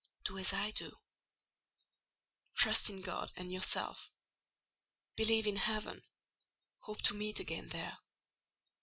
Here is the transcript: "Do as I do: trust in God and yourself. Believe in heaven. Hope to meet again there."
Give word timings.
"Do 0.25 0.39
as 0.39 0.51
I 0.51 0.71
do: 0.71 0.97
trust 2.55 2.89
in 2.89 3.03
God 3.03 3.31
and 3.35 3.51
yourself. 3.53 4.09
Believe 5.15 5.45
in 5.45 5.57
heaven. 5.57 6.01
Hope 6.79 7.03
to 7.03 7.13
meet 7.13 7.39
again 7.39 7.69
there." 7.69 7.99